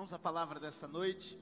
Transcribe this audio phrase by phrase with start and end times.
[0.00, 1.38] Vamos à palavra desta noite.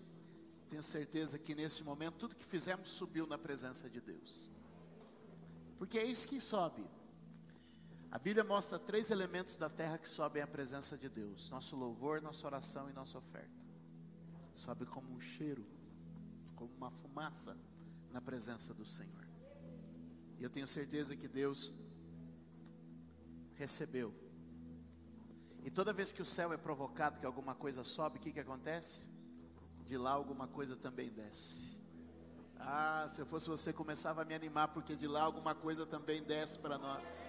[0.68, 4.50] Tenho certeza que nesse momento tudo que fizemos subiu na presença de Deus.
[5.78, 6.84] Porque é isso que sobe.
[8.10, 12.20] A Bíblia mostra três elementos da terra que sobem à presença de Deus: nosso louvor,
[12.20, 13.62] nossa oração e nossa oferta.
[14.56, 15.64] Sobe como um cheiro,
[16.56, 17.56] como uma fumaça
[18.10, 19.24] na presença do Senhor.
[20.36, 21.72] E eu tenho certeza que Deus
[23.54, 24.12] recebeu
[25.68, 28.40] e toda vez que o céu é provocado, que alguma coisa sobe, o que, que
[28.40, 29.02] acontece?
[29.84, 31.78] De lá alguma coisa também desce.
[32.58, 36.22] Ah, se eu fosse você, começava a me animar, porque de lá alguma coisa também
[36.22, 37.28] desce para nós.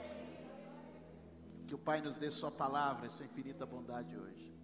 [1.68, 4.58] Que o Pai nos dê Sua palavra e Sua infinita bondade hoje.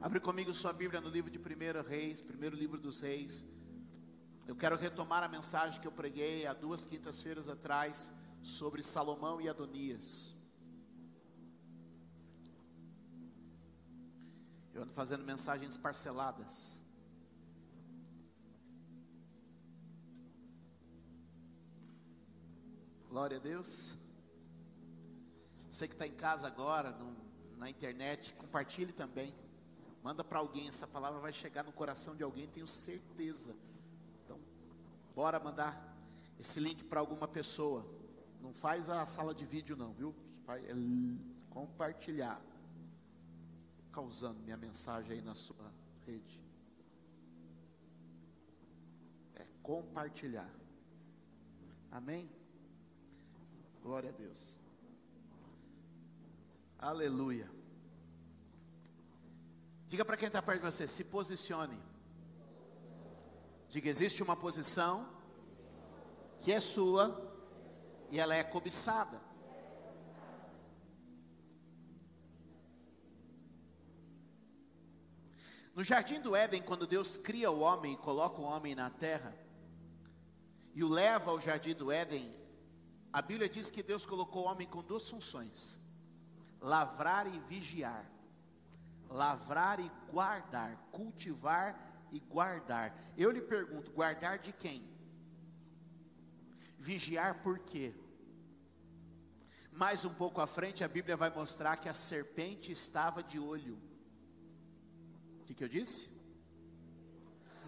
[0.00, 3.44] Abre comigo sua Bíblia no livro de 1 Reis, primeiro livro dos Reis.
[4.46, 8.10] Eu quero retomar a mensagem que eu preguei há duas quintas-feiras atrás
[8.42, 10.37] sobre Salomão e Adonias.
[14.78, 16.80] Eu ando fazendo mensagens parceladas.
[23.08, 23.96] Glória a Deus.
[25.68, 27.12] Você que está em casa agora, no,
[27.56, 29.34] na internet, compartilhe também.
[30.00, 33.56] Manda para alguém, essa palavra vai chegar no coração de alguém, tenho certeza.
[34.24, 34.38] Então,
[35.12, 35.92] bora mandar
[36.38, 37.84] esse link para alguma pessoa.
[38.40, 40.14] Não faz a sala de vídeo não, viu?
[40.46, 40.72] Faz, é,
[41.50, 42.40] compartilhar
[43.92, 45.72] causando minha mensagem aí na sua
[46.06, 46.42] rede?
[49.34, 50.50] É compartilhar.
[51.90, 52.30] Amém?
[53.82, 54.58] Glória a Deus.
[56.78, 57.50] Aleluia.
[59.86, 61.78] Diga para quem está perto de você, se posicione.
[63.68, 65.08] Diga, existe uma posição
[66.40, 67.26] que é sua
[68.10, 69.27] e ela é cobiçada.
[75.78, 79.32] No jardim do Éden, quando Deus cria o homem e coloca o homem na terra,
[80.74, 82.34] e o leva ao jardim do Éden,
[83.12, 85.80] a Bíblia diz que Deus colocou o homem com duas funções:
[86.60, 88.04] lavrar e vigiar.
[89.08, 91.78] Lavrar e guardar, cultivar
[92.10, 92.92] e guardar.
[93.16, 94.82] Eu lhe pergunto: guardar de quem?
[96.76, 97.94] Vigiar por quê?
[99.70, 103.87] Mais um pouco à frente, a Bíblia vai mostrar que a serpente estava de olho
[105.48, 106.10] que, que eu disse?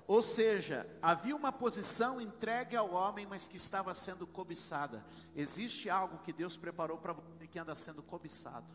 [0.07, 5.05] Ou seja, havia uma posição entregue ao homem, mas que estava sendo cobiçada.
[5.35, 8.67] Existe algo que Deus preparou para você que anda sendo cobiçado.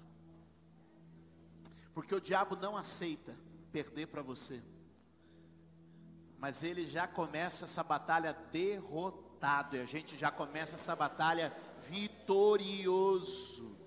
[1.93, 3.37] Porque o diabo não aceita
[3.71, 4.61] perder para você.
[6.39, 9.75] Mas ele já começa essa batalha derrotado.
[9.75, 13.77] E a gente já começa essa batalha vitorioso.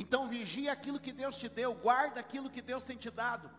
[0.00, 3.50] Então vigia aquilo que Deus te deu, guarda aquilo que Deus tem te dado.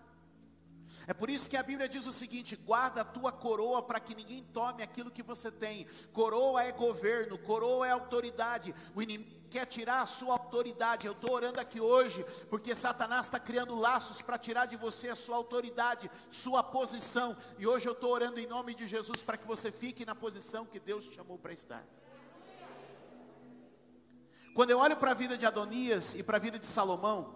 [1.06, 4.16] É por isso que a Bíblia diz o seguinte: guarda a tua coroa para que
[4.16, 5.86] ninguém tome aquilo que você tem.
[6.14, 8.74] Coroa é governo, coroa é autoridade.
[8.96, 11.08] O inimigo quer tirar a sua autoridade.
[11.08, 15.16] Eu estou orando aqui hoje, porque Satanás está criando laços para tirar de você a
[15.16, 17.36] sua autoridade, sua posição.
[17.58, 20.66] E hoje eu estou orando em nome de Jesus para que você fique na posição
[20.66, 21.84] que Deus te chamou para estar.
[24.60, 27.34] Quando eu olho para a vida de Adonias e para a vida de Salomão,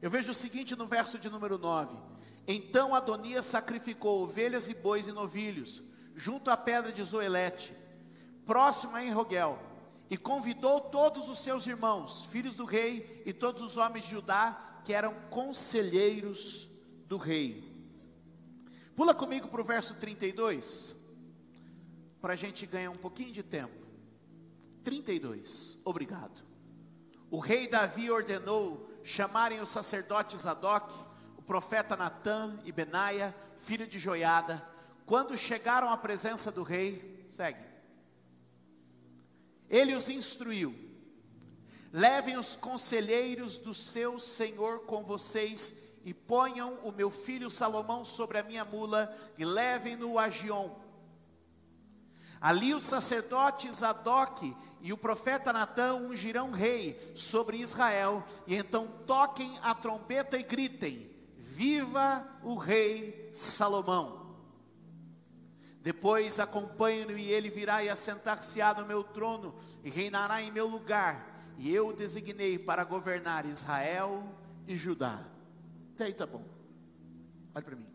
[0.00, 1.94] eu vejo o seguinte no verso de número 9:
[2.46, 5.82] Então Adonias sacrificou ovelhas e bois e novilhos,
[6.14, 7.76] junto à pedra de Zoelete,
[8.46, 9.58] próximo a Enrogel,
[10.08, 14.80] e convidou todos os seus irmãos, filhos do rei, e todos os homens de Judá,
[14.86, 16.70] que eram conselheiros
[17.06, 17.70] do rei.
[18.96, 20.96] Pula comigo para o verso 32,
[22.18, 23.87] para a gente ganhar um pouquinho de tempo.
[24.88, 25.78] 32.
[25.84, 26.42] Obrigado.
[27.30, 30.94] O rei Davi ordenou chamarem os sacerdotes Zadok,
[31.36, 34.66] o profeta Natã e Benaia, filho de Joiada.
[35.04, 37.62] Quando chegaram à presença do rei, segue.
[39.68, 40.74] Ele os instruiu:
[41.92, 48.38] levem os conselheiros do seu senhor com vocês e ponham o meu filho Salomão sobre
[48.38, 50.74] a minha mula e levem-no a Gion.
[52.40, 59.58] Ali os sacerdotes Zadok e o profeta Natã ungirão rei sobre Israel, e então toquem
[59.62, 64.36] a trombeta e gritem: Viva o rei Salomão!
[65.80, 71.52] Depois acompanhe-no e ele virá e assentar-se-á no meu trono e reinará em meu lugar,
[71.56, 74.22] e eu o designei para governar Israel
[74.66, 75.24] e Judá.
[75.94, 76.44] Até aí tá bom.
[77.54, 77.86] Olha para mim.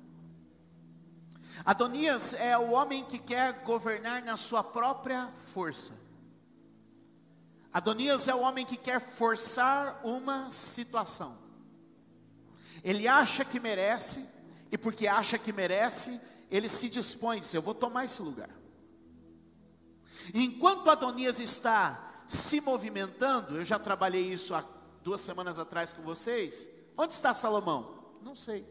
[1.64, 6.03] Adonias é o homem que quer governar na sua própria força.
[7.74, 11.36] Adonias é o homem que quer forçar uma situação.
[12.84, 14.30] Ele acha que merece,
[14.72, 16.22] e porque acha que merece,
[16.52, 18.50] ele se dispõe, diz, eu vou tomar esse lugar.
[20.34, 24.64] Enquanto Adonias está se movimentando, eu já trabalhei isso há
[25.04, 26.70] duas semanas atrás com vocês.
[26.96, 28.20] Onde está Salomão?
[28.22, 28.66] Não sei.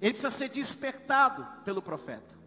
[0.00, 2.37] Ele precisa ser despertado pelo profeta.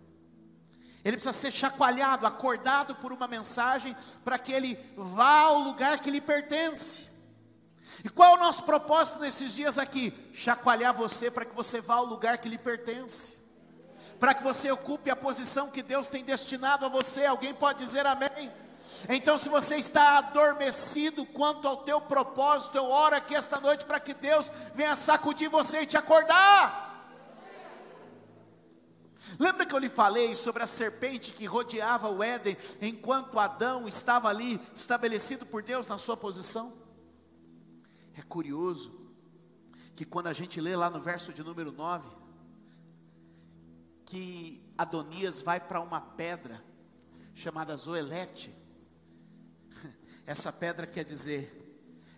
[1.04, 6.12] Ele precisa ser chacoalhado, acordado por uma mensagem para que ele vá ao lugar que
[6.12, 7.10] lhe pertence.
[8.04, 10.14] E qual é o nosso propósito nesses dias aqui?
[10.34, 13.42] Chacoalhar você para que você vá ao lugar que lhe pertence.
[14.20, 17.26] Para que você ocupe a posição que Deus tem destinado a você.
[17.26, 18.52] Alguém pode dizer amém?
[19.10, 24.00] Então, se você está adormecido quanto ao teu propósito, eu oro aqui esta noite para
[24.00, 26.91] que Deus venha sacudir você e te acordar.
[29.42, 34.30] Lembra que eu lhe falei sobre a serpente que rodeava o Éden enquanto Adão estava
[34.30, 36.72] ali estabelecido por Deus na sua posição?
[38.16, 39.12] É curioso
[39.96, 42.08] que quando a gente lê lá no verso de número 9,
[44.06, 46.64] que Adonias vai para uma pedra
[47.34, 48.54] chamada Zoelete.
[50.24, 51.52] Essa pedra quer dizer,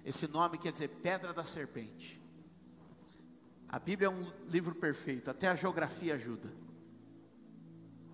[0.04, 2.22] esse nome quer dizer pedra da serpente.
[3.70, 6.63] A Bíblia é um livro perfeito, até a geografia ajuda.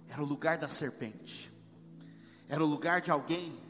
[0.10, 1.50] Era o lugar da serpente.
[2.48, 3.62] Era o lugar de alguém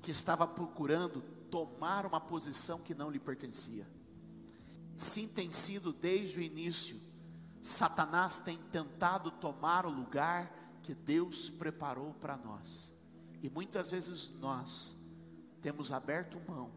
[0.00, 1.20] que estava procurando
[1.50, 3.86] tomar uma posição que não lhe pertencia.
[4.96, 6.98] Sim, tem sido desde o início.
[7.60, 10.50] Satanás tem tentado tomar o lugar
[10.82, 12.92] que Deus preparou para nós.
[13.42, 14.96] E muitas vezes nós
[15.60, 16.70] temos aberto mão,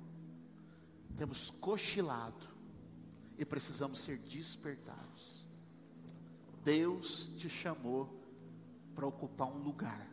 [1.16, 2.48] temos cochilado
[3.38, 5.48] e precisamos ser despertados.
[6.64, 8.25] Deus te chamou
[8.96, 10.10] para ocupar um lugar.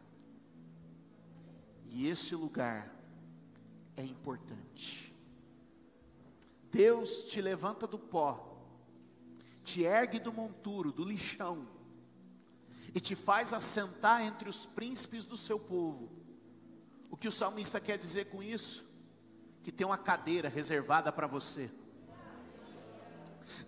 [1.84, 2.92] E esse lugar
[3.96, 5.14] é importante.
[6.70, 8.58] Deus te levanta do pó,
[9.62, 11.68] te ergue do monturo, do lixão,
[12.94, 16.10] e te faz assentar entre os príncipes do seu povo.
[17.10, 18.86] O que o salmista quer dizer com isso?
[19.62, 21.70] Que tem uma cadeira reservada para você.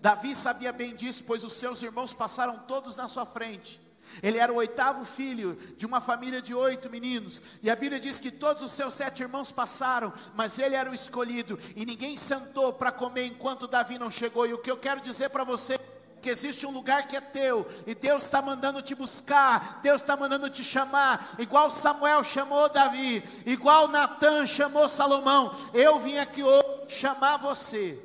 [0.01, 3.84] Davi sabia bem disso, pois os seus irmãos passaram todos na sua frente.
[4.23, 8.21] Ele era o oitavo filho de uma família de oito meninos, e a Bíblia diz
[8.21, 12.73] que todos os seus sete irmãos passaram, mas ele era o escolhido, e ninguém sentou
[12.73, 14.47] para comer enquanto Davi não chegou.
[14.47, 15.79] E o que eu quero dizer para você
[16.23, 20.17] que existe um lugar que é teu, e Deus está mandando te buscar, Deus está
[20.17, 25.55] mandando te chamar, igual Samuel chamou Davi, igual Natan chamou Salomão.
[25.75, 28.03] Eu vim aqui hoje chamar você,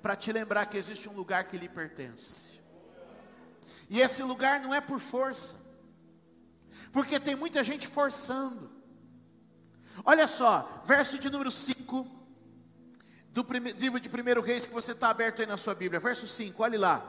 [0.00, 2.61] para te lembrar que existe um lugar que lhe pertence.
[3.92, 5.54] E esse lugar não é por força,
[6.90, 8.70] porque tem muita gente forçando.
[10.02, 12.10] Olha só, verso de número 5
[13.28, 13.46] do
[13.76, 16.78] livro de 1 Reis que você está aberto aí na sua Bíblia, verso 5, olhe
[16.78, 17.04] lá.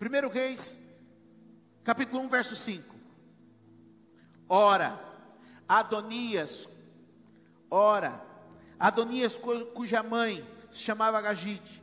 [0.00, 0.78] 1 Reis,
[1.82, 2.94] capítulo 1, verso 5.
[4.48, 4.96] Ora,
[5.68, 6.68] Adonias,
[7.68, 8.24] ora,
[8.78, 9.36] Adonias,
[9.74, 11.82] cuja mãe se chamava Gagite,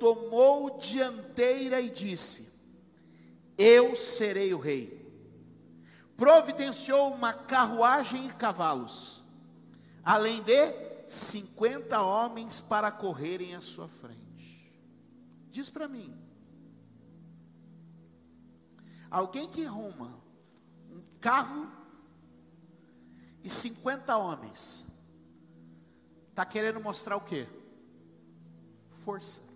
[0.00, 2.57] tomou dianteira e disse:
[3.58, 4.96] eu serei o rei.
[6.16, 9.22] Providenciou uma carruagem e cavalos,
[10.04, 10.54] além de
[11.06, 14.72] 50 homens para correrem à sua frente.
[15.50, 16.16] Diz para mim,
[19.10, 20.20] alguém que arruma
[20.90, 21.70] um carro
[23.42, 24.86] e 50 homens,
[26.28, 27.48] está querendo mostrar o quê?
[28.90, 29.47] Força.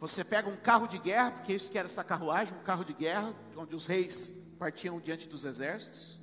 [0.00, 2.92] Você pega um carro de guerra, porque isso que era essa carruagem, um carro de
[2.92, 6.20] guerra, onde os reis partiam diante dos exércitos.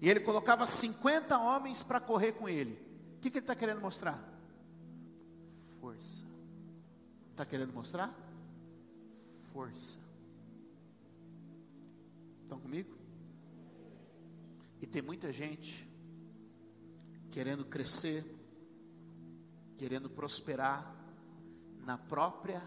[0.00, 2.72] E ele colocava 50 homens para correr com ele.
[3.16, 4.22] O que, que ele está querendo mostrar?
[5.80, 6.24] Força.
[7.30, 8.14] Está querendo mostrar?
[9.52, 9.98] Força.
[12.42, 12.96] Estão comigo?
[14.80, 15.88] E tem muita gente
[17.30, 18.24] querendo crescer,
[19.76, 21.03] querendo prosperar,
[21.84, 22.62] na própria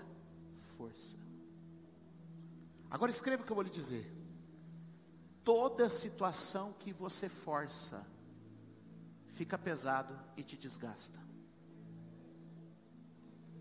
[0.78, 1.18] força.
[2.90, 4.06] Agora escreva o que eu vou lhe dizer.
[5.44, 8.06] Toda situação que você força
[9.28, 11.20] fica pesado e te desgasta.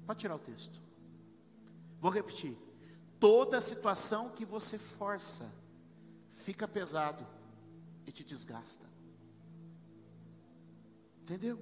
[0.06, 0.80] Pode tirar o texto.
[2.00, 2.56] Vou repetir.
[3.18, 5.50] Toda situação que você força
[6.30, 7.26] fica pesado
[8.06, 8.86] e te desgasta.
[11.22, 11.58] Entendeu?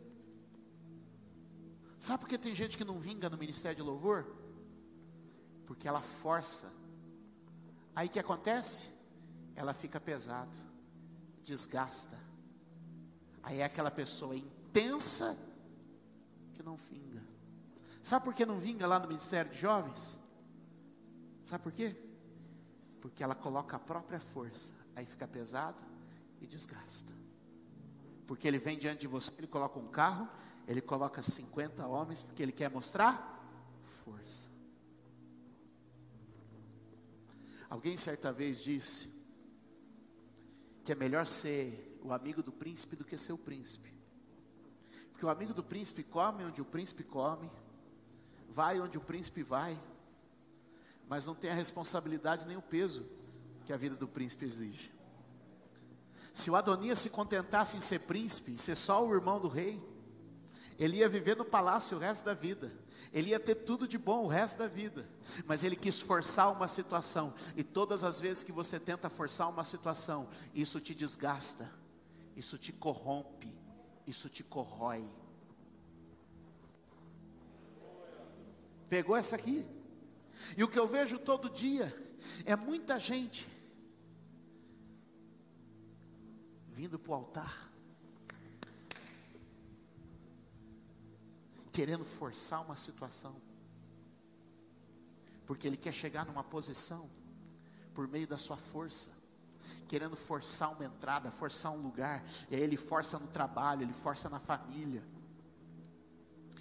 [2.05, 4.27] Sabe por que tem gente que não vinga no ministério de louvor?
[5.65, 6.71] Porque ela força.
[7.97, 8.91] Aí o que acontece?
[9.57, 10.55] Ela fica pesado,
[11.43, 12.19] desgasta.
[13.43, 15.35] Aí é aquela pessoa intensa
[16.53, 17.23] que não vinga.
[18.03, 20.21] Sabe por que não vinga lá no Ministério de Jovens?
[21.43, 21.97] Sabe por quê?
[23.01, 25.83] Porque ela coloca a própria força, aí fica pesado
[26.39, 27.15] e desgasta.
[28.27, 30.29] Porque ele vem diante de você, ele coloca um carro,
[30.67, 33.33] ele coloca 50 homens, porque ele quer mostrar
[33.83, 34.51] força.
[37.69, 39.25] Alguém certa vez disse
[40.85, 43.93] que é melhor ser o amigo do príncipe do que ser o príncipe.
[45.11, 47.51] Porque o amigo do príncipe come onde o príncipe come,
[48.49, 49.79] vai onde o príncipe vai
[51.09, 53.05] mas não tem a responsabilidade nem o peso
[53.67, 54.93] que a vida do príncipe exige.
[56.33, 59.83] Se o Adonias se contentasse em ser príncipe, em ser só o irmão do rei,
[60.79, 62.73] ele ia viver no palácio o resto da vida.
[63.13, 65.09] Ele ia ter tudo de bom o resto da vida.
[65.47, 67.33] Mas ele quis forçar uma situação.
[67.57, 71.71] E todas as vezes que você tenta forçar uma situação, isso te desgasta,
[72.37, 73.55] isso te corrompe,
[74.07, 75.05] isso te corrói.
[78.89, 79.69] Pegou essa aqui?
[80.57, 81.95] E o que eu vejo todo dia
[82.45, 83.49] é muita gente
[86.75, 87.71] vindo para o altar,
[91.75, 93.35] querendo forçar uma situação,
[95.45, 97.11] porque ele quer chegar numa posição
[97.93, 99.11] por meio da sua força,
[99.89, 104.31] querendo forçar uma entrada, forçar um lugar, e aí ele força no trabalho, ele força
[104.31, 105.03] na família.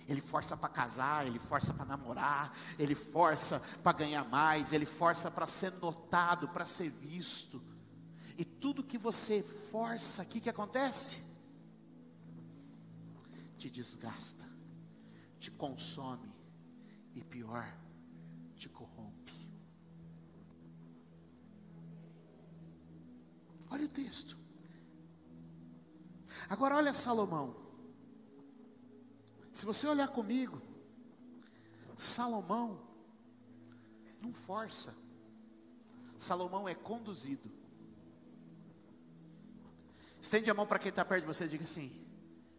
[0.05, 5.31] Ele força para casar, ele força para namorar, ele força para ganhar mais, ele força
[5.31, 7.61] para ser notado, para ser visto.
[8.37, 11.23] E tudo que você força, o que, que acontece?
[13.57, 14.43] Te desgasta,
[15.43, 16.33] te consome
[17.13, 17.67] e pior,
[18.55, 19.33] te corrompe.
[23.69, 24.37] Olha o texto.
[26.47, 27.53] Agora olha Salomão.
[29.51, 30.61] Se você olhar comigo,
[31.97, 32.81] Salomão
[34.21, 34.95] não força,
[36.17, 37.51] Salomão é conduzido.
[40.21, 41.91] Estende a mão para quem está perto de você e diga assim: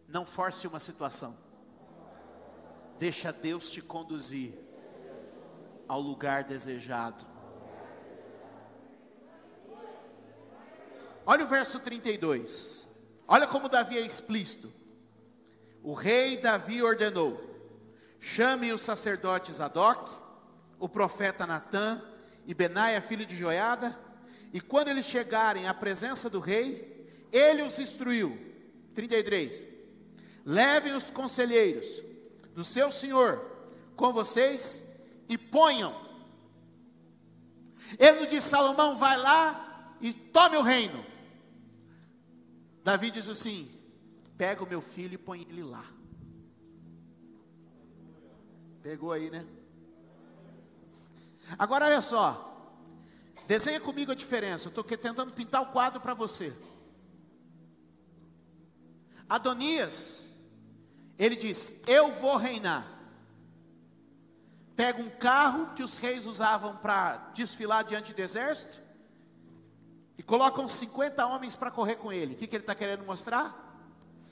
[0.07, 1.35] não force uma situação,
[2.97, 4.53] deixa Deus te conduzir
[5.87, 7.25] ao lugar desejado.
[11.25, 12.87] Olha o verso 32.
[13.27, 14.71] Olha como Davi é explícito.
[15.81, 17.39] O rei Davi ordenou:
[18.19, 20.11] chame os sacerdotes Zadok,
[20.79, 22.01] o profeta Natã
[22.45, 23.97] e Benaia, filho de Joiada,
[24.53, 28.39] e quando eles chegarem à presença do rei, ele os instruiu.
[28.93, 29.67] 33.
[30.45, 32.01] Levem os conselheiros
[32.55, 33.45] do seu senhor
[33.95, 34.97] com vocês
[35.29, 35.93] e ponham.
[37.99, 41.05] Ele não disse, Salomão, vai lá e tome o reino.
[42.83, 43.71] Davi diz assim:
[44.37, 45.83] Pega o meu filho e põe ele lá.
[48.81, 49.45] Pegou aí, né?
[51.57, 52.53] Agora olha só.
[53.47, 54.67] Desenha comigo a diferença.
[54.67, 56.55] Eu estou tentando pintar o quadro para você.
[59.27, 60.34] Adonias,
[61.17, 62.91] ele diz: Eu vou reinar.
[64.75, 68.81] Pega um carro que os reis usavam para desfilar diante do exército
[70.17, 72.33] e colocam 50 homens para correr com ele.
[72.33, 73.65] O que, que ele está querendo mostrar?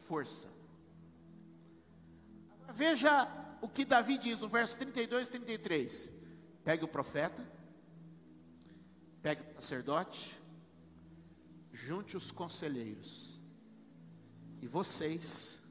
[0.04, 0.48] força.
[2.72, 3.28] Veja
[3.62, 6.10] o que Davi diz no verso 32 e 33.
[6.64, 7.44] Pegue o profeta,
[9.22, 10.40] pegue o sacerdote,
[11.72, 13.42] junte os conselheiros,
[14.62, 15.63] e vocês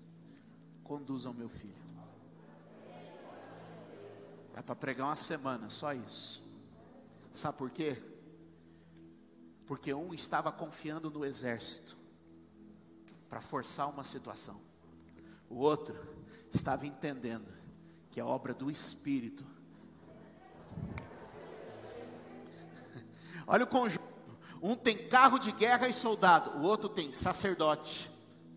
[0.84, 1.82] conduzam meu filho.
[4.54, 6.42] É para pregar uma semana, só isso.
[7.30, 8.00] Sabe por quê?
[9.66, 11.96] Porque um estava confiando no exército,
[13.28, 14.60] para forçar uma situação.
[15.48, 15.98] O outro
[16.50, 17.50] estava entendendo
[18.10, 19.46] que é obra do Espírito.
[23.46, 24.12] Olha o conjunto.
[24.62, 28.08] Um tem carro de guerra e soldado, o outro tem sacerdote,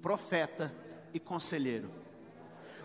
[0.01, 0.71] profeta
[1.13, 1.89] e conselheiro.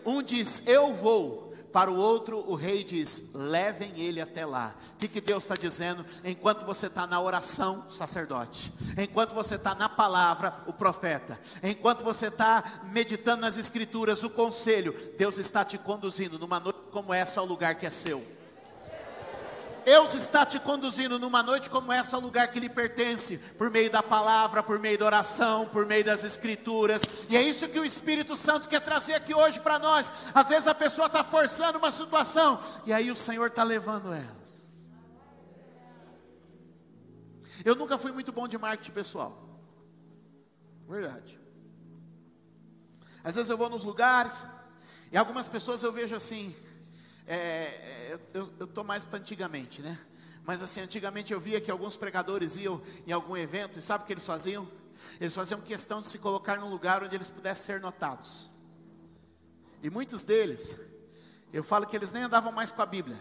[0.05, 4.75] Um diz: Eu vou, para o outro, o rei diz: levem ele até lá.
[4.95, 6.05] O que, que Deus está dizendo?
[6.25, 8.73] Enquanto você está na oração, sacerdote.
[8.97, 11.39] Enquanto você está na palavra, o profeta.
[11.63, 14.95] Enquanto você está meditando nas escrituras, o conselho.
[15.17, 18.40] Deus está te conduzindo numa noite como essa ao lugar que é seu.
[19.85, 23.91] Deus está te conduzindo numa noite como essa ao lugar que lhe pertence, por meio
[23.91, 27.85] da palavra, por meio da oração, por meio das escrituras, e é isso que o
[27.85, 30.13] Espírito Santo quer trazer aqui hoje para nós.
[30.35, 34.79] Às vezes a pessoa está forçando uma situação, e aí o Senhor está levando elas.
[37.65, 39.61] Eu nunca fui muito bom de marketing pessoal,
[40.89, 41.39] verdade.
[43.23, 44.45] Às vezes eu vou nos lugares,
[45.13, 46.55] e algumas pessoas eu vejo assim,
[47.35, 49.99] é, é eu estou mais para antigamente, né?
[50.45, 54.07] Mas assim, antigamente eu via que alguns pregadores iam em algum evento, e sabe o
[54.07, 54.69] que eles faziam?
[55.21, 58.51] Eles faziam questão de se colocar num lugar onde eles pudessem ser notados.
[59.83, 60.75] E muitos deles,
[61.53, 63.21] eu falo que eles nem andavam mais com a Bíblia,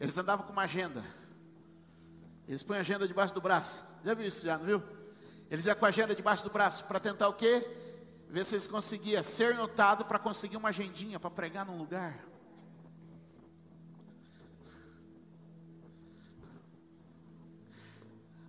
[0.00, 1.04] eles andavam com uma agenda.
[2.46, 3.82] Eles põem a agenda debaixo do braço.
[4.04, 4.82] Já viu isso já, não viu?
[5.50, 7.68] Eles iam com a agenda debaixo do braço para tentar o quê?
[8.28, 12.27] Ver se eles conseguiam ser notado para conseguir uma agendinha para pregar num lugar.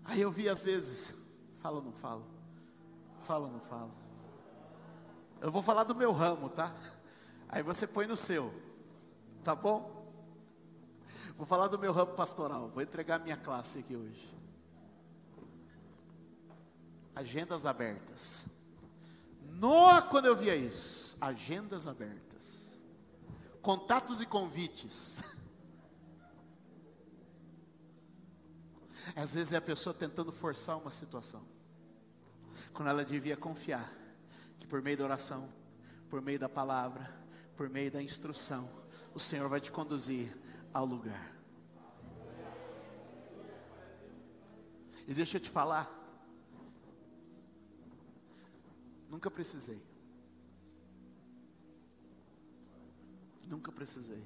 [0.10, 1.14] Aí eu vi às vezes,
[1.60, 2.26] falo ou não falo?
[3.22, 3.92] Falo ou não falo?
[5.40, 6.74] Eu vou falar do meu ramo, tá?
[7.48, 8.52] Aí você põe no seu,
[9.44, 10.12] tá bom?
[11.38, 12.70] Vou falar do meu ramo pastoral.
[12.70, 14.36] Vou entregar minha classe aqui hoje.
[17.16, 18.48] Agendas abertas.
[19.52, 22.84] No, quando eu via isso, agendas abertas.
[23.62, 25.20] Contatos e convites.
[29.16, 31.44] Às vezes é a pessoa tentando forçar uma situação.
[32.74, 33.92] Quando ela devia confiar
[34.60, 35.52] que por meio da oração,
[36.10, 37.14] por meio da palavra,
[37.56, 38.70] por meio da instrução,
[39.14, 40.36] o Senhor vai te conduzir
[40.74, 41.36] ao lugar.
[45.08, 45.90] E deixa eu te falar,
[49.10, 49.82] nunca precisei.
[53.48, 54.24] Nunca precisei.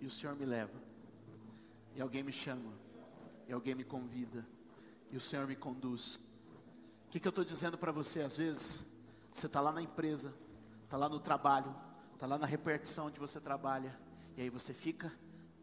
[0.00, 0.83] E o Senhor me leva.
[1.94, 2.72] E alguém me chama.
[3.48, 4.46] E alguém me convida.
[5.10, 6.16] E o Senhor me conduz.
[7.06, 8.22] O que, que eu estou dizendo para você?
[8.22, 9.00] Às vezes,
[9.32, 10.34] você está lá na empresa,
[10.84, 11.74] está lá no trabalho,
[12.12, 13.96] está lá na repartição onde você trabalha,
[14.36, 15.12] e aí você fica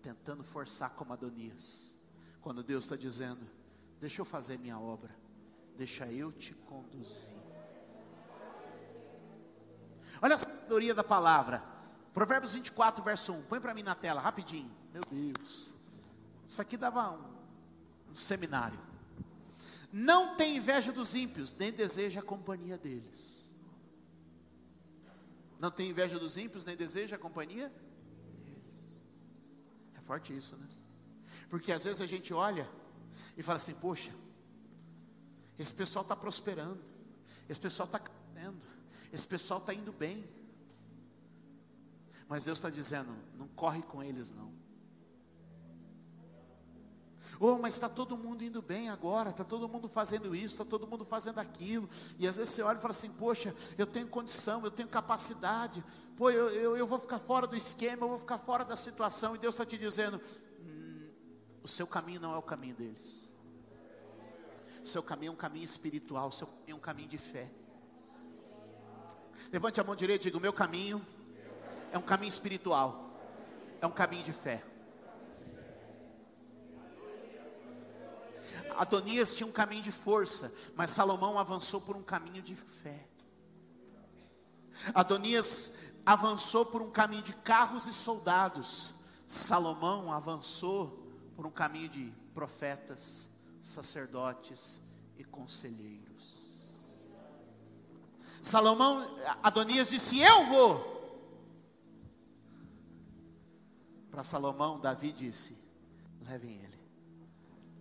[0.01, 1.97] tentando forçar como Adonias,
[2.41, 3.47] quando Deus está dizendo:
[3.99, 5.15] Deixa eu fazer minha obra,
[5.77, 7.35] deixa eu te conduzir.
[10.21, 11.63] Olha a sabedoria da palavra,
[12.13, 13.43] Provérbios 24, verso 1.
[13.43, 14.71] Põe para mim na tela, rapidinho.
[14.93, 15.73] Meu Deus,
[16.51, 18.77] isso aqui dava um, um seminário.
[19.89, 23.63] Não tem inveja dos ímpios, nem deseja a companhia deles.
[25.57, 27.71] Não tem inveja dos ímpios, nem deseja a companhia
[28.43, 28.99] deles.
[29.95, 30.67] É forte isso, né?
[31.49, 32.69] Porque às vezes a gente olha
[33.37, 34.13] e fala assim: poxa,
[35.57, 36.83] esse pessoal está prosperando,
[37.47, 38.61] esse pessoal está crescendo,
[39.13, 40.29] esse pessoal está indo bem.
[42.27, 44.60] Mas Deus está dizendo: não corre com eles, não.
[47.43, 50.85] Oh, mas está todo mundo indo bem agora, está todo mundo fazendo isso, está todo
[50.85, 51.89] mundo fazendo aquilo.
[52.19, 55.83] E às vezes você olha e fala assim: Poxa, eu tenho condição, eu tenho capacidade.
[56.15, 59.35] Pô, eu, eu, eu vou ficar fora do esquema, eu vou ficar fora da situação.
[59.35, 60.21] E Deus está te dizendo:
[60.59, 61.09] hum,
[61.63, 63.35] O seu caminho não é o caminho deles.
[64.83, 67.49] O seu caminho é um caminho espiritual, o seu caminho é um caminho de fé.
[69.51, 71.03] Levante a mão direita e diga: O meu caminho
[71.91, 73.19] é um caminho espiritual,
[73.81, 74.63] é um caminho de fé.
[78.81, 83.07] Adonias tinha um caminho de força, mas Salomão avançou por um caminho de fé.
[84.91, 88.91] Adonias avançou por um caminho de carros e soldados.
[89.27, 93.29] Salomão avançou por um caminho de profetas,
[93.61, 94.81] sacerdotes
[95.15, 96.51] e conselheiros.
[98.41, 100.91] Salomão, Adonias disse: Eu vou.
[104.09, 105.55] Para Salomão, Davi disse:
[106.23, 106.81] Levem ele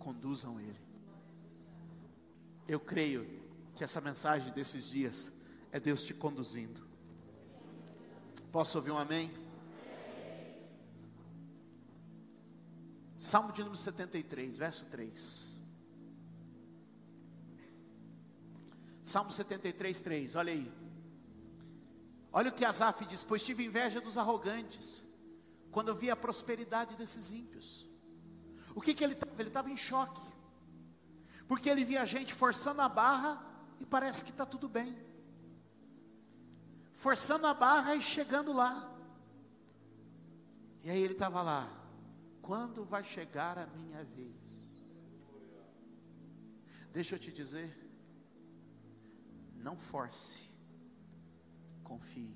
[0.01, 0.90] conduzam ele.
[2.71, 3.27] Eu creio
[3.75, 5.33] que essa mensagem desses dias
[5.73, 6.81] é Deus te conduzindo.
[8.49, 9.29] Posso ouvir um amém?
[13.17, 15.59] Salmo de número 73, verso 3.
[19.03, 20.71] Salmo 73, 3, olha aí.
[22.31, 25.03] Olha o que Asaf diz: Pois tive inveja dos arrogantes,
[25.71, 27.85] quando eu vi a prosperidade desses ímpios.
[28.73, 29.35] O que, que ele estava?
[29.37, 30.30] Ele estava em choque.
[31.51, 33.45] Porque ele via a gente forçando a barra
[33.77, 34.97] e parece que está tudo bem.
[36.93, 38.89] Forçando a barra e chegando lá.
[40.81, 41.67] E aí ele estava lá.
[42.41, 45.03] Quando vai chegar a minha vez?
[46.93, 47.69] Deixa eu te dizer.
[49.57, 50.49] Não force.
[51.83, 52.33] Confie.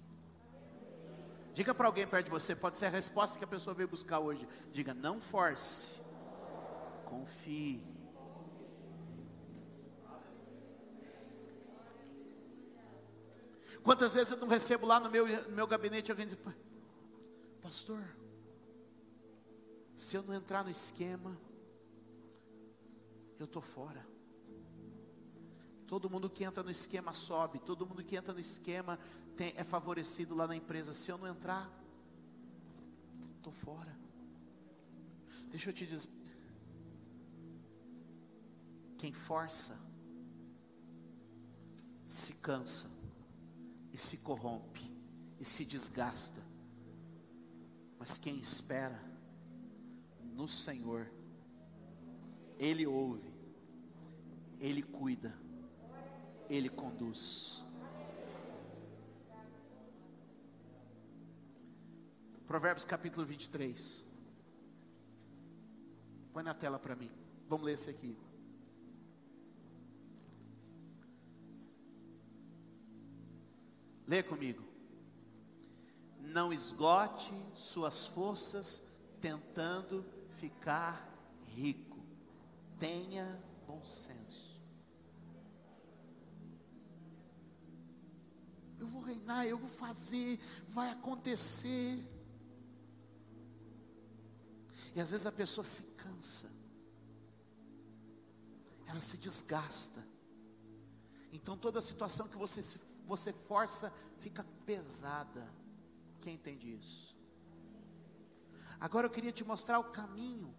[1.54, 4.20] Diga para alguém perto de você, pode ser a resposta que a pessoa veio buscar
[4.20, 4.46] hoje.
[4.74, 6.04] Diga, não force
[7.16, 7.95] confie.
[13.86, 16.36] Quantas vezes eu não recebo lá no meu, no meu gabinete alguém diz,
[17.62, 18.04] pastor,
[19.94, 21.38] se eu não entrar no esquema,
[23.38, 24.04] eu estou fora.
[25.86, 28.98] Todo mundo que entra no esquema sobe, todo mundo que entra no esquema
[29.38, 30.92] tem, é favorecido lá na empresa.
[30.92, 31.72] Se eu não entrar,
[33.38, 33.96] estou fora.
[35.52, 36.10] Deixa eu te dizer:
[38.98, 39.80] quem força,
[42.04, 43.05] se cansa,
[43.96, 44.92] e se corrompe,
[45.40, 46.44] e se desgasta.
[47.98, 49.02] Mas quem espera
[50.22, 51.10] no Senhor,
[52.60, 53.34] Ele ouve,
[54.60, 55.34] Ele cuida
[56.50, 57.64] ele conduz.
[62.46, 64.04] Provérbios capítulo 23.
[66.32, 67.12] Põe na tela para mim.
[67.48, 68.16] Vamos ler esse aqui.
[74.08, 74.64] Lê comigo.
[76.20, 78.92] Não esgote suas forças
[79.22, 82.04] tentando ficar rico.
[82.78, 84.46] Tenha bom senso.
[88.86, 92.08] eu vou reinar, eu vou fazer, vai acontecer.
[94.94, 96.52] E às vezes a pessoa se cansa,
[98.86, 100.06] ela se desgasta.
[101.34, 102.62] Então toda situação que você,
[103.06, 105.48] você força fica pesada.
[106.22, 107.16] Quem entende isso?
[108.80, 110.54] Agora eu queria te mostrar o caminho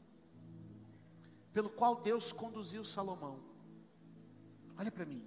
[1.52, 3.40] pelo qual Deus conduziu Salomão.
[4.78, 5.26] Olha para mim.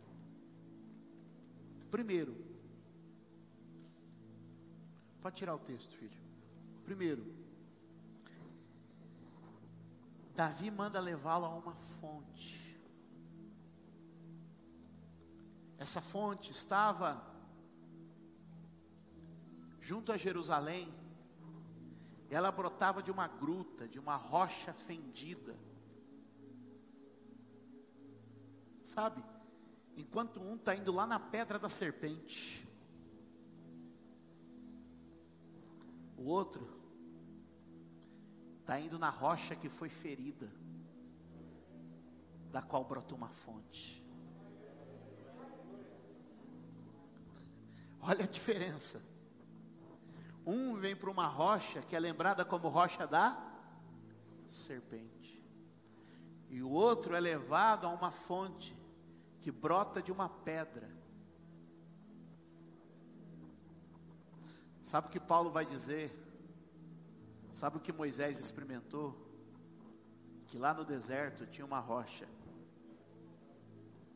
[1.90, 2.50] Primeiro,
[5.22, 6.18] Pode tirar o texto, filho.
[6.86, 7.26] Primeiro,
[10.34, 12.69] Davi manda levá-lo a uma fonte.
[15.80, 17.20] Essa fonte estava
[19.80, 20.94] junto a Jerusalém.
[22.30, 25.58] Ela brotava de uma gruta, de uma rocha fendida.
[28.84, 29.24] Sabe?
[29.98, 32.70] Enquanto um está indo lá na pedra da serpente,
[36.20, 36.68] O outro
[38.60, 40.52] está indo na rocha que foi ferida,
[42.52, 44.06] da qual brotou uma fonte.
[48.10, 49.02] Olha a diferença.
[50.46, 53.38] Um vem para uma rocha que é lembrada como rocha da
[54.48, 55.40] serpente.
[56.50, 58.76] E o outro é levado a uma fonte
[59.40, 61.00] que brota de uma pedra
[64.90, 66.12] Sabe o que Paulo vai dizer?
[67.52, 69.16] Sabe o que Moisés experimentou?
[70.48, 72.28] Que lá no deserto tinha uma rocha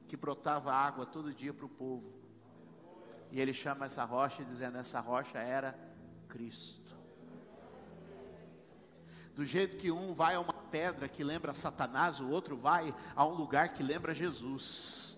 [0.08, 2.23] que brotava água todo dia para o povo.
[3.34, 5.78] E ele chama essa rocha dizendo: essa rocha era
[6.30, 6.82] Cristo.
[9.36, 13.26] Do jeito que um vai a uma pedra que lembra Satanás, o outro vai a
[13.26, 15.18] um lugar que lembra Jesus.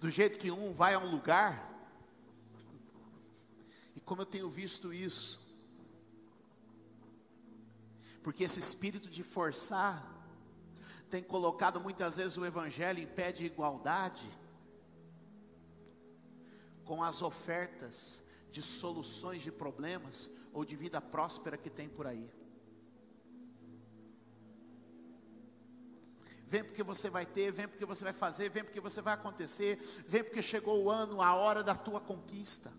[0.00, 1.76] Do jeito que um vai a um lugar
[4.06, 5.44] como eu tenho visto isso.
[8.22, 10.14] Porque esse espírito de forçar
[11.10, 14.28] tem colocado muitas vezes o evangelho em pé de igualdade
[16.86, 22.30] com as ofertas de soluções de problemas ou de vida próspera que tem por aí.
[26.46, 29.78] Vem porque você vai ter, vem porque você vai fazer, vem porque você vai acontecer,
[30.06, 32.72] vem porque chegou o ano, a hora da tua conquista.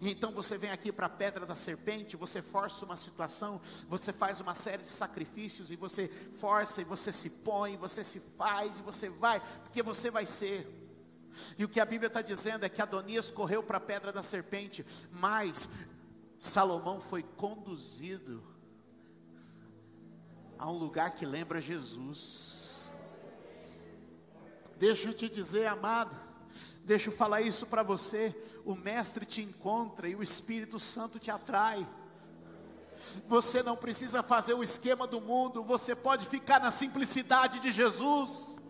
[0.00, 4.12] E então você vem aqui para a pedra da serpente, você força uma situação, você
[4.12, 8.78] faz uma série de sacrifícios e você força e você se põe, você se faz
[8.78, 10.83] e você vai, porque você vai ser.
[11.58, 14.22] E o que a Bíblia está dizendo é que Adonias correu para a pedra da
[14.22, 15.68] serpente, mas
[16.38, 18.42] Salomão foi conduzido
[20.58, 22.96] a um lugar que lembra Jesus.
[24.76, 26.16] Deixa eu te dizer, amado,
[26.84, 31.30] deixa eu falar isso para você o Mestre te encontra e o Espírito Santo te
[31.30, 31.86] atrai.
[33.28, 38.62] Você não precisa fazer o esquema do mundo, você pode ficar na simplicidade de Jesus.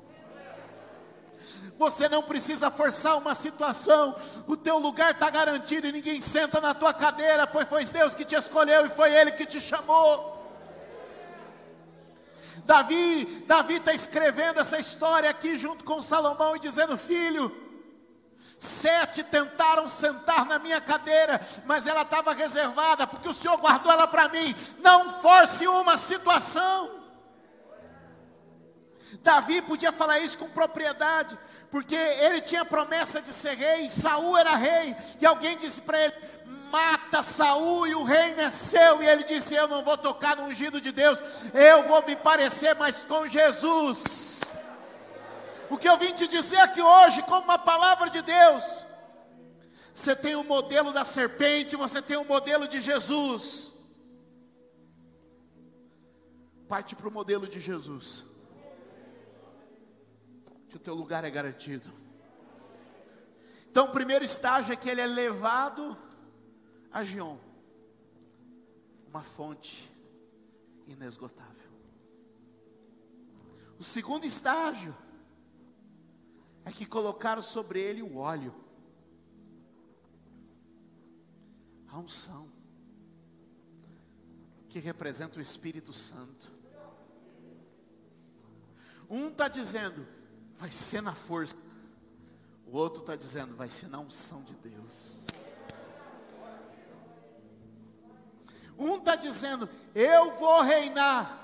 [1.78, 4.14] Você não precisa forçar uma situação,
[4.46, 8.24] o teu lugar está garantido e ninguém senta na tua cadeira, pois foi Deus que
[8.24, 10.32] te escolheu e foi Ele que te chamou.
[12.64, 17.64] Davi, Davi está escrevendo essa história aqui junto com Salomão e dizendo: Filho,
[18.58, 24.06] Sete tentaram sentar na minha cadeira, mas ela estava reservada, porque o Senhor guardou ela
[24.06, 24.54] para mim.
[24.78, 27.02] Não force uma situação.
[29.22, 31.38] Davi podia falar isso com propriedade,
[31.74, 36.14] porque ele tinha promessa de ser rei, Saul era rei, e alguém disse para ele:
[36.70, 39.02] mata Saul e o reino é seu.
[39.02, 41.20] E ele disse: Eu não vou tocar no ungido de Deus,
[41.52, 44.52] eu vou me parecer mais com Jesus.
[45.68, 48.86] O que eu vim te dizer aqui hoje, como uma palavra de Deus,
[49.92, 53.72] você tem o modelo da serpente, você tem o modelo de Jesus.
[56.68, 58.33] Parte para o modelo de Jesus.
[60.74, 61.88] Que o teu lugar é garantido.
[63.70, 65.96] Então, o primeiro estágio é que ele é levado
[66.90, 67.38] a Gion,
[69.06, 69.88] uma fonte
[70.88, 71.70] inesgotável.
[73.78, 74.92] O segundo estágio
[76.64, 78.52] é que colocaram sobre ele o óleo,
[81.86, 82.48] a unção,
[84.68, 86.50] que representa o Espírito Santo.
[89.08, 90.13] Um está dizendo,
[90.58, 91.56] vai ser na força,
[92.66, 95.26] o outro está dizendo, vai ser na unção de Deus.
[98.78, 101.42] Um está dizendo, eu vou reinar.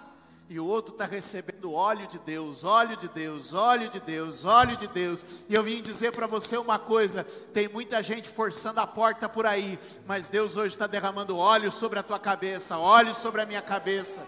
[0.49, 4.77] E o outro está recebendo óleo de Deus, óleo de Deus, óleo de Deus, óleo
[4.77, 5.25] de Deus.
[5.49, 9.47] E eu vim dizer para você uma coisa: tem muita gente forçando a porta por
[9.47, 13.63] aí, mas Deus hoje está derramando óleo sobre a tua cabeça, óleo sobre a minha
[13.63, 14.27] cabeça.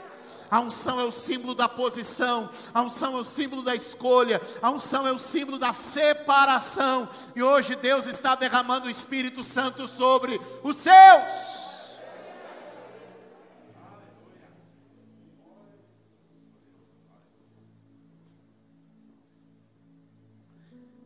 [0.52, 4.70] A unção é o símbolo da posição, a unção é o símbolo da escolha, a
[4.70, 7.08] unção é o símbolo da separação.
[7.34, 11.96] E hoje Deus está derramando o Espírito Santo sobre os seus.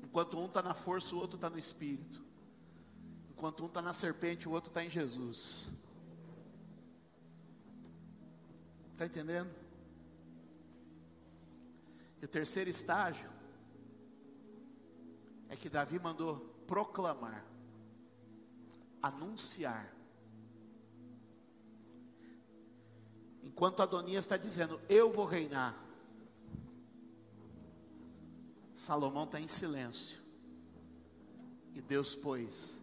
[0.02, 2.20] Enquanto um está na força, o outro está no espírito.
[3.30, 5.70] Enquanto um está na serpente, o outro está em Jesus.
[8.96, 9.54] Está entendendo?
[12.22, 13.28] E o terceiro estágio
[15.50, 17.44] é que Davi mandou proclamar,
[19.02, 19.94] anunciar.
[23.42, 25.78] Enquanto Adonias está dizendo, eu vou reinar.
[28.72, 30.18] Salomão está em silêncio.
[31.74, 32.80] E Deus pôs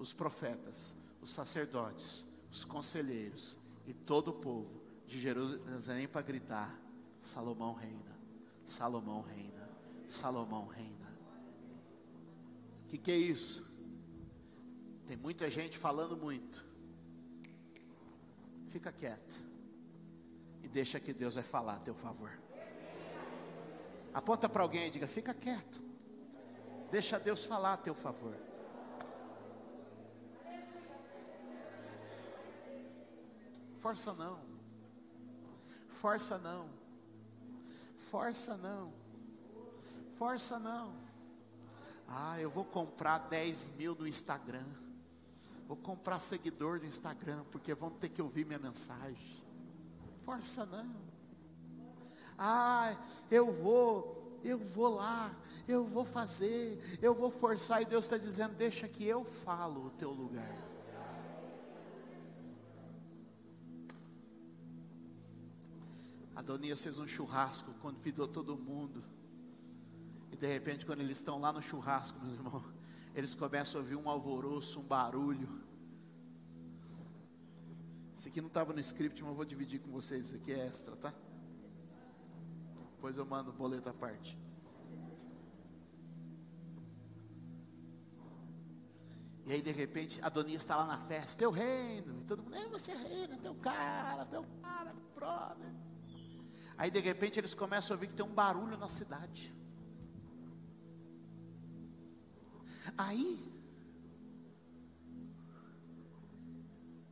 [0.00, 6.78] os profetas, os sacerdotes, os conselheiros e todo o povo de Jerusalém para gritar:
[7.20, 8.16] Salomão reina,
[8.64, 9.68] Salomão reina,
[10.08, 11.12] Salomão reina.
[12.84, 13.64] O que, que é isso?
[15.06, 16.64] Tem muita gente falando muito.
[18.68, 19.40] Fica quieto
[20.62, 22.30] e deixa que Deus vai falar a teu favor.
[24.12, 25.82] Aponta para alguém e diga: fica quieto.
[26.90, 28.36] Deixa Deus falar a teu favor.
[33.76, 34.53] Força não.
[35.94, 36.68] Força não.
[37.96, 38.92] Força não.
[40.16, 40.92] Força não.
[42.08, 44.66] Ah, eu vou comprar 10 mil no Instagram.
[45.66, 49.42] Vou comprar seguidor no Instagram, porque vão ter que ouvir minha mensagem.
[50.24, 50.94] Força não.
[52.38, 52.96] Ah,
[53.30, 55.34] eu vou, eu vou lá,
[55.66, 59.90] eu vou fazer, eu vou forçar, e Deus está dizendo: deixa que eu falo o
[59.90, 60.73] teu lugar.
[66.44, 69.02] Adonias fez um churrasco, convidou todo mundo.
[70.30, 72.62] E de repente, quando eles estão lá no churrasco, meu irmão,
[73.16, 75.48] eles começam a ouvir um alvoroço, um barulho.
[78.12, 80.26] Isso aqui não estava no script, mas eu vou dividir com vocês.
[80.26, 81.14] Isso aqui é extra, tá?
[82.92, 84.38] Depois eu mando o boleto à parte.
[89.46, 92.66] E aí de repente Adonias está lá na festa, teu reino, e todo mundo, é
[92.68, 95.83] você é reino, teu cara, teu cara, brother.
[96.76, 99.54] Aí de repente eles começam a ouvir que tem um barulho na cidade.
[102.96, 103.52] Aí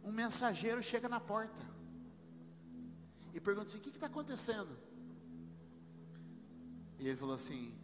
[0.04, 1.62] um mensageiro chega na porta
[3.32, 4.76] e pergunta assim: o que está acontecendo?
[6.98, 7.74] E ele falou assim: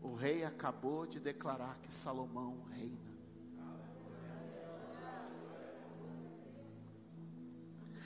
[0.00, 3.10] o rei acabou de declarar que Salomão reina.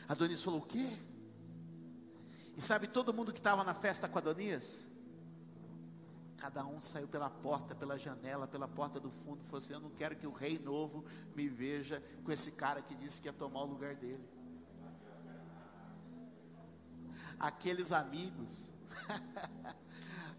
[0.09, 0.99] Adonias falou: o quê?
[2.57, 4.87] E sabe todo mundo que estava na festa com Adonias?
[6.37, 9.91] Cada um saiu pela porta, pela janela, pela porta do fundo, falou assim: Eu não
[9.91, 13.63] quero que o rei novo me veja com esse cara que disse que ia tomar
[13.63, 14.29] o lugar dele.
[17.39, 18.71] Aqueles amigos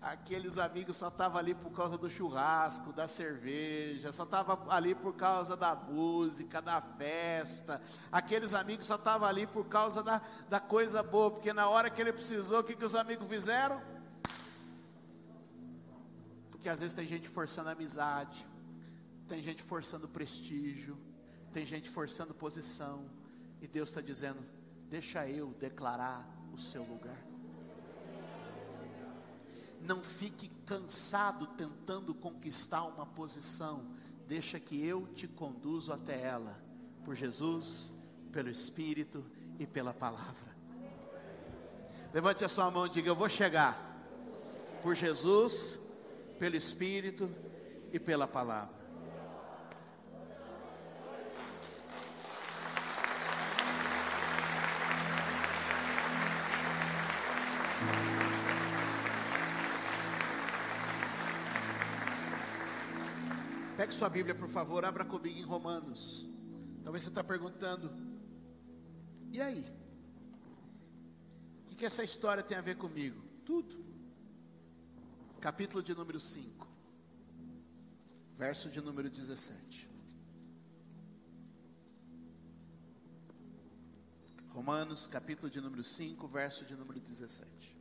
[0.05, 5.15] aqueles amigos só estavam ali por causa do churrasco, da cerveja, só estavam ali por
[5.15, 7.81] causa da música, da festa.
[8.11, 11.99] Aqueles amigos só estavam ali por causa da, da coisa boa, porque na hora que
[11.99, 13.81] ele precisou, o que, que os amigos fizeram?
[16.51, 18.45] Porque às vezes tem gente forçando amizade,
[19.27, 20.95] tem gente forçando prestígio,
[21.51, 23.09] tem gente forçando posição,
[23.59, 24.45] e Deus está dizendo:
[24.87, 27.24] deixa eu declarar o seu lugar.
[29.85, 33.85] Não fique cansado tentando conquistar uma posição,
[34.27, 36.59] deixa que eu te conduzo até ela,
[37.03, 37.93] por Jesus,
[38.31, 39.23] pelo Espírito
[39.59, 40.55] e pela palavra.
[42.13, 43.77] Levante a sua mão e diga: Eu vou chegar,
[44.81, 45.79] por Jesus,
[46.39, 47.29] pelo Espírito
[47.91, 48.74] e pela palavra.
[63.85, 66.25] Pegue sua Bíblia, por favor, abra comigo em Romanos.
[66.83, 67.95] Talvez você está perguntando,
[69.31, 69.63] e aí?
[71.61, 73.21] O que, que essa história tem a ver comigo?
[73.45, 73.85] Tudo.
[75.39, 76.67] Capítulo de número 5,
[78.35, 79.87] verso de número 17.
[84.49, 87.74] Romanos, capítulo de número 5, verso de número 17.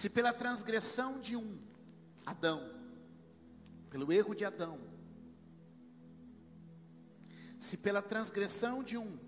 [0.00, 1.58] Se pela transgressão de um,
[2.24, 2.72] Adão,
[3.90, 4.80] pelo erro de Adão,
[7.58, 9.18] se pela transgressão de um,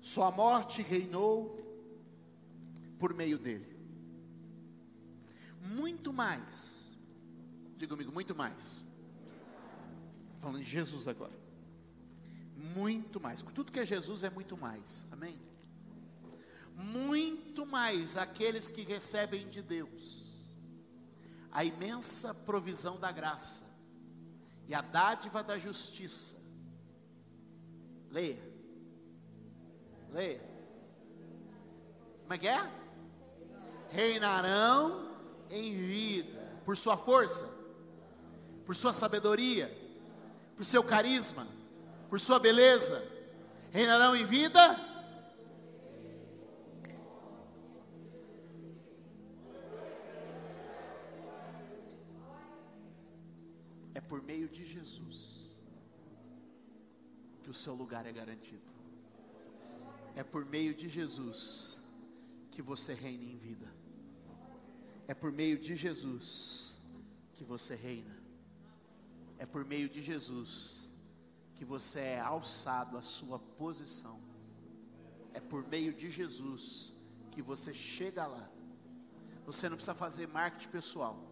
[0.00, 1.64] sua morte reinou
[2.98, 3.72] por meio dele,
[5.60, 6.92] muito mais,
[7.76, 8.84] diga comigo, muito mais,
[10.40, 11.38] falando de Jesus agora,
[12.74, 15.38] muito mais, tudo que é Jesus é muito mais, amém?
[16.76, 20.26] Muito mais aqueles que recebem de Deus
[21.50, 23.64] a imensa provisão da graça
[24.68, 26.36] e a dádiva da justiça.
[28.10, 28.38] Leia.
[30.12, 30.42] Leia.
[32.20, 32.70] Como é que é?
[33.88, 35.16] Reinarão
[35.48, 37.48] em vida, por sua força,
[38.66, 39.74] por sua sabedoria,
[40.54, 41.46] por seu carisma,
[42.10, 43.02] por sua beleza.
[43.70, 44.78] Reinarão em vida
[54.00, 55.66] por meio de Jesus
[57.42, 58.72] que o seu lugar é garantido.
[60.14, 61.80] É por meio de Jesus
[62.50, 63.72] que você reina em vida.
[65.06, 66.78] É por meio de Jesus
[67.34, 68.16] que você reina.
[69.38, 70.92] É por meio de Jesus
[71.54, 74.20] que você é alçado à sua posição.
[75.32, 76.92] É por meio de Jesus
[77.30, 78.50] que você chega lá.
[79.44, 81.25] Você não precisa fazer marketing pessoal.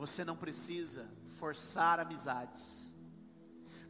[0.00, 2.90] Você não precisa forçar amizades.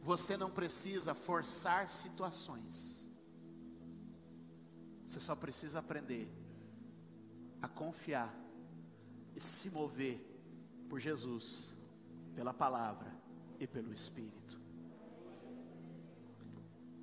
[0.01, 3.09] Você não precisa forçar situações.
[5.05, 6.29] Você só precisa aprender
[7.61, 8.29] a confiar
[9.37, 10.19] e se mover
[10.89, 11.77] por Jesus,
[12.35, 13.09] pela palavra
[13.57, 14.59] e pelo Espírito.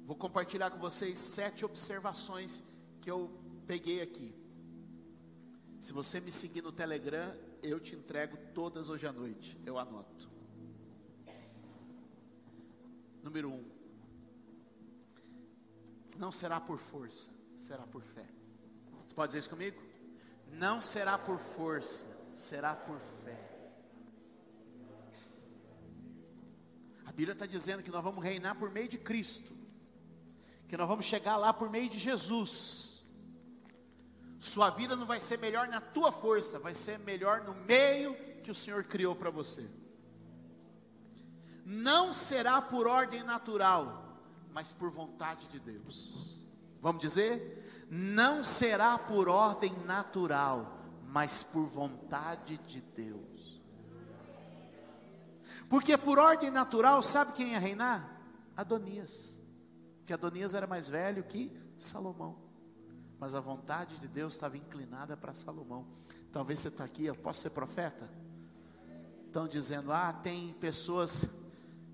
[0.05, 2.63] Vou compartilhar com vocês sete observações
[3.01, 3.31] que eu
[3.67, 4.35] peguei aqui.
[5.81, 9.57] Se você me seguir no Telegram, eu te entrego todas hoje à noite.
[9.65, 10.29] Eu anoto.
[13.23, 13.65] Número um.
[16.17, 18.27] Não será por força, será por fé.
[19.05, 19.81] Você pode dizer isso comigo?
[20.53, 23.39] Não será por força, será por fé.
[27.05, 29.53] A Bíblia está dizendo que nós vamos reinar por meio de Cristo,
[30.67, 32.88] que nós vamos chegar lá por meio de Jesus.
[34.41, 38.51] Sua vida não vai ser melhor na tua força, vai ser melhor no meio que
[38.51, 39.69] o Senhor criou para você.
[41.65, 44.23] Não será por ordem natural,
[44.53, 46.41] mas por vontade de Deus.
[46.81, 47.87] Vamos dizer?
[47.91, 53.61] Não será por ordem natural, mas por vontade de Deus.
[55.69, 58.23] Porque por ordem natural, sabe quem ia reinar?
[58.57, 59.39] Adonias.
[59.99, 62.48] Porque Adonias era mais velho que Salomão
[63.19, 65.87] mas a vontade de Deus estava inclinada para Salomão.
[66.31, 68.09] Talvez você está aqui, eu posso ser profeta?
[69.27, 71.29] Estão dizendo, ah, tem pessoas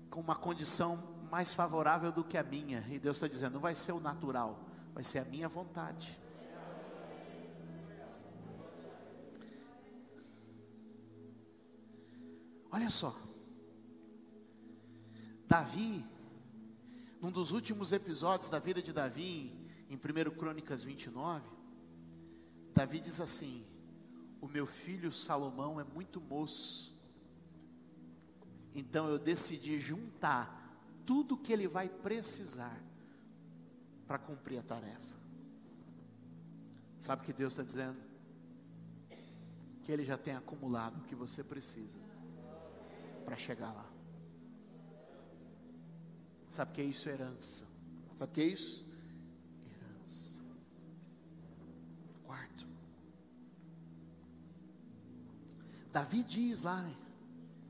[0.09, 0.97] com uma condição
[1.29, 4.59] mais favorável do que a minha, e Deus está dizendo, não vai ser o natural,
[4.93, 6.19] vai ser a minha vontade.
[12.71, 13.15] Olha só,
[15.47, 16.05] Davi,
[17.21, 19.99] num dos últimos episódios da vida de Davi, em 1
[20.35, 21.47] Crônicas 29,
[22.73, 23.65] Davi diz assim:
[24.41, 26.95] O meu filho Salomão é muito moço,
[28.73, 30.63] então eu decidi juntar
[31.05, 32.81] tudo que ele vai precisar
[34.07, 35.15] para cumprir a tarefa.
[36.97, 37.99] Sabe o que Deus está dizendo?
[39.83, 41.99] Que ele já tem acumulado o que você precisa
[43.23, 43.89] para chegar lá.
[46.49, 47.09] Sabe o que é isso?
[47.09, 47.65] Herança.
[48.17, 48.85] Sabe o que é isso?
[49.65, 50.41] Herança.
[52.23, 52.65] Quarto.
[55.95, 56.85] Davi diz lá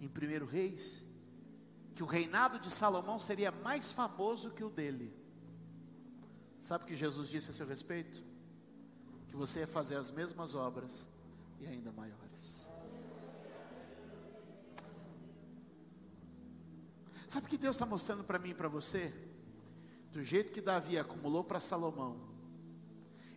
[0.01, 1.05] em 1 Reis
[1.93, 5.15] que o reinado de Salomão seria mais famoso que o dele.
[6.59, 8.23] Sabe o que Jesus disse a seu respeito?
[9.27, 11.07] Que você ia fazer as mesmas obras
[11.59, 12.67] e ainda maiores.
[17.27, 19.13] Sabe o que Deus está mostrando para mim e para você?
[20.11, 22.19] Do jeito que Davi acumulou para Salomão,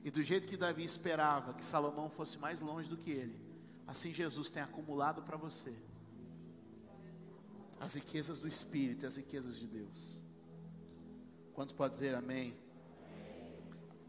[0.03, 3.48] e do jeito que Davi esperava que Salomão fosse mais longe do que ele,
[3.89, 5.75] assim Jesus tem acumulado para você
[7.81, 10.21] as riquezas do Espírito, as riquezas de Deus.
[11.55, 12.55] Quantos pode dizer amém?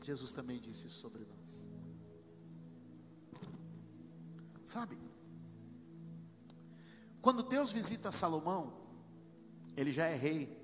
[0.04, 1.70] Jesus também disse isso sobre nós.
[4.66, 4.98] Sabe?
[7.22, 8.74] Quando Deus visita Salomão,
[9.78, 10.58] ele já é rei.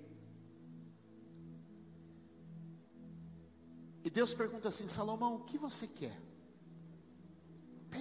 [4.04, 6.25] E Deus pergunta assim: Salomão, o que você quer?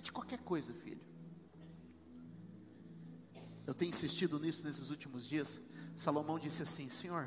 [0.04, 1.00] Pede qualquer coisa, filho.
[3.66, 5.70] Eu tenho insistido nisso nesses últimos dias.
[5.96, 7.26] Salomão disse assim: Senhor,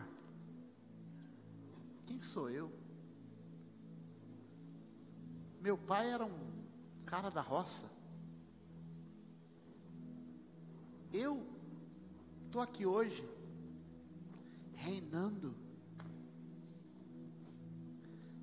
[2.06, 2.72] quem sou eu?
[5.60, 6.64] Meu pai era um
[7.04, 7.90] cara da roça.
[11.12, 11.44] Eu
[12.46, 13.28] estou aqui hoje
[14.76, 15.56] reinando.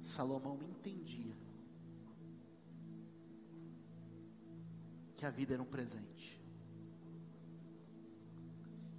[0.02, 1.23] Salomão entendia
[5.24, 6.38] que a vida era um presente.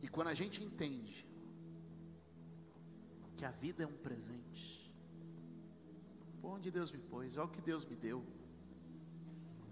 [0.01, 1.23] E quando a gente entende
[3.38, 4.91] que a vida é um presente,
[6.41, 8.26] por onde Deus me pôs, olha o que Deus me deu.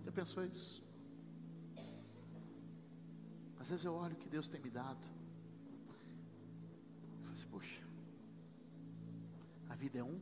[0.06, 0.84] Já pensou isso?
[3.58, 5.08] Às vezes eu olho o que Deus tem me dado
[7.20, 7.82] falo assim, poxa,
[9.70, 10.22] a vida é um.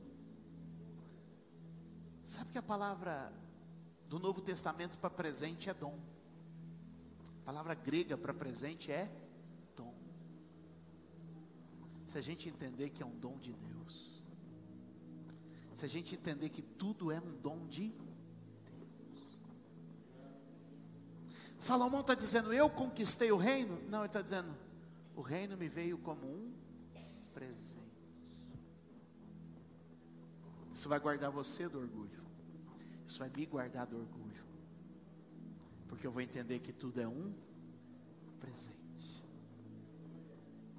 [2.23, 3.33] Sabe que a palavra
[4.07, 5.99] do Novo Testamento para presente é dom.
[7.41, 9.11] A palavra grega para presente é
[9.75, 9.93] dom.
[12.05, 14.21] Se a gente entender que é um dom de Deus,
[15.73, 18.11] se a gente entender que tudo é um dom de Deus.
[21.57, 23.81] Salomão está dizendo, eu conquistei o reino?
[23.89, 24.55] Não, ele está dizendo,
[25.15, 26.53] o reino me veio como um
[27.33, 27.81] presente.
[30.73, 32.23] Isso vai guardar você do orgulho.
[33.07, 34.30] Isso vai me guardar do orgulho.
[35.91, 37.33] Porque eu vou entender que tudo é um
[38.39, 39.21] presente.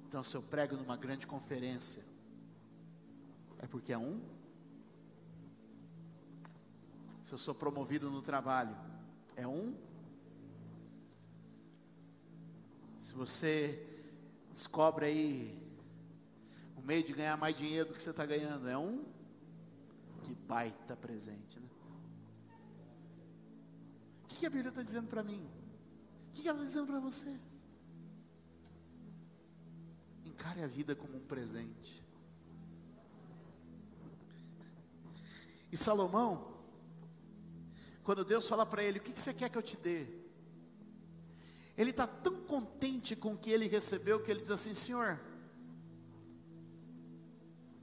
[0.07, 2.03] Então, se eu prego numa grande conferência,
[3.59, 4.19] é porque é um.
[7.21, 8.75] Se eu sou promovido no trabalho,
[9.35, 9.75] é um.
[12.97, 13.87] Se você
[14.51, 15.63] descobre aí
[16.75, 19.05] o meio de ganhar mais dinheiro do que você está ganhando é um
[20.23, 21.62] que baita presente, né?
[24.33, 25.47] O que, a Bíblia está dizendo para mim?
[26.29, 27.39] O que, que ela está dizendo para você?
[30.25, 32.03] Encare a vida como um presente.
[35.71, 36.51] E Salomão,
[38.03, 40.07] quando Deus fala para ele: O que, que você quer que eu te dê?
[41.77, 45.21] Ele está tão contente com o que ele recebeu que ele diz assim: Senhor,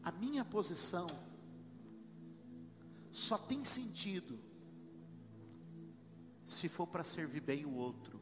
[0.02, 1.06] a minha posição
[3.12, 4.49] só tem sentido
[6.50, 8.18] se for para servir bem o outro.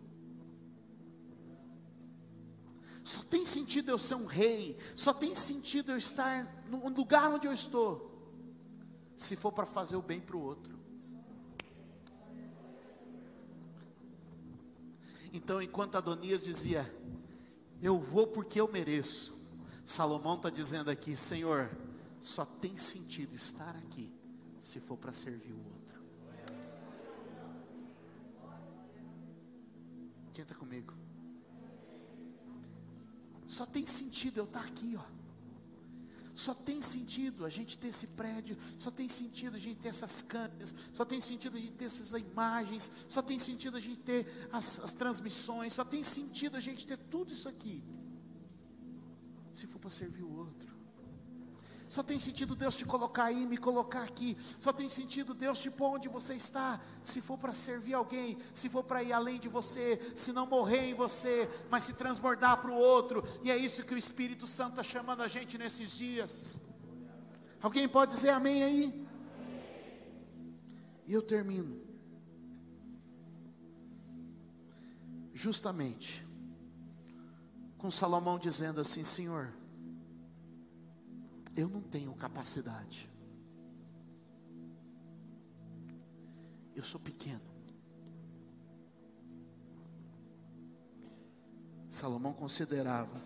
[3.02, 7.46] Só tem sentido eu ser um rei, só tem sentido eu estar no lugar onde
[7.46, 8.06] eu estou,
[9.16, 10.78] se for para fazer o bem para o outro.
[15.32, 16.84] Então, enquanto Adonias dizia,
[17.80, 19.38] eu vou porque eu mereço,
[19.86, 21.70] Salomão está dizendo aqui: Senhor,
[22.20, 24.12] só tem sentido estar aqui
[24.60, 25.77] se for para servir o outro.
[30.38, 30.94] Quem está comigo?
[33.44, 35.02] Só tem sentido eu estar aqui, ó.
[36.32, 40.22] Só tem sentido a gente ter esse prédio, só tem sentido a gente ter essas
[40.22, 44.48] câmeras, só tem sentido a gente ter essas imagens, só tem sentido a gente ter
[44.52, 47.82] as, as transmissões, só tem sentido a gente ter tudo isso aqui
[49.52, 50.77] se for para servir o outro.
[51.88, 54.36] Só tem sentido Deus te colocar aí, me colocar aqui.
[54.58, 58.68] Só tem sentido Deus te pôr onde você está, se for para servir alguém, se
[58.68, 62.70] for para ir além de você, se não morrer em você, mas se transbordar para
[62.70, 63.24] o outro.
[63.42, 66.58] E é isso que o Espírito Santo está chamando a gente nesses dias.
[67.62, 69.08] Alguém pode dizer amém aí?
[71.06, 71.80] E eu termino.
[75.32, 76.26] Justamente
[77.78, 79.54] com Salomão dizendo assim: Senhor,
[81.58, 83.10] eu não tenho capacidade,
[86.72, 87.42] eu sou pequeno.
[91.88, 93.20] Salomão considerava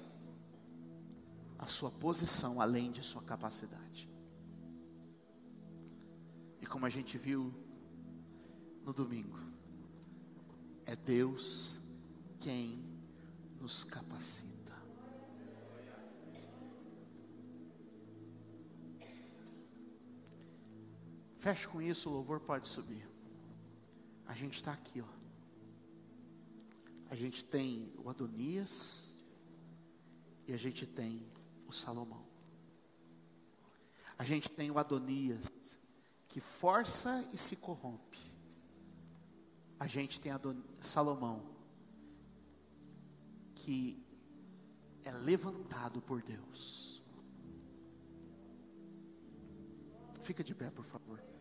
[1.58, 4.08] a sua posição além de sua capacidade.
[6.58, 7.52] E como a gente viu
[8.82, 9.38] no domingo,
[10.86, 11.78] é Deus
[12.40, 12.82] quem
[13.60, 14.51] nos capacita.
[21.42, 23.04] Feche com isso, o louvor pode subir.
[24.28, 25.08] A gente está aqui, ó.
[27.10, 29.18] A gente tem o Adonias
[30.46, 31.26] e a gente tem
[31.66, 32.24] o Salomão.
[34.16, 35.76] A gente tem o Adonias
[36.28, 38.20] que força e se corrompe.
[39.80, 41.44] A gente tem Adon Salomão
[43.56, 44.00] que
[45.02, 47.02] é levantado por Deus.
[50.22, 51.31] Fica de pé, por favor.